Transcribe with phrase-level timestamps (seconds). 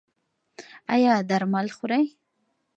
[0.93, 2.05] ایا درمل خورئ؟